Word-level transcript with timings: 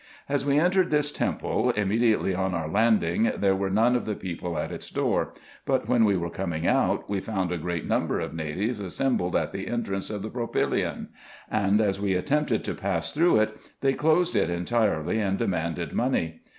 As 0.27 0.43
we 0.47 0.57
entered 0.57 0.89
this 0.89 1.11
temple 1.11 1.69
immediately 1.69 2.33
on 2.33 2.55
our 2.55 2.67
landing, 2.67 3.31
there 3.37 3.55
were 3.55 3.69
none 3.69 3.95
of 3.95 4.05
the 4.05 4.15
people 4.15 4.57
at 4.57 4.71
its 4.71 4.89
door: 4.89 5.35
but 5.63 5.87
when 5.87 6.05
we 6.05 6.17
were 6.17 6.31
coming 6.31 6.65
out, 6.65 7.07
we 7.07 7.19
found 7.19 7.51
a 7.51 7.57
great 7.59 7.85
number 7.87 8.19
of 8.19 8.33
natives 8.33 8.79
assembled 8.79 9.35
at 9.35 9.51
the 9.51 9.67
entrance 9.67 10.09
of 10.09 10.23
the 10.23 10.31
propylason; 10.31 11.09
and 11.51 11.79
as 11.79 12.01
we 12.01 12.15
attempted 12.15 12.63
to 12.63 12.73
pass 12.73 13.11
through 13.11 13.41
it, 13.41 13.55
they 13.81 13.93
closed 13.93 14.35
it 14.35 14.49
entirely, 14.49 15.19
and 15.19 15.37
demanded 15.37 15.93
money. 15.93 16.41